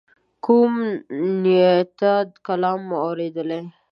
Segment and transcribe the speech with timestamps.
[0.45, 0.71] کوم
[1.41, 2.13] نعتیه
[2.45, 3.59] کلام مو اوریدلی.